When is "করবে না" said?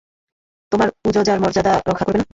2.05-2.25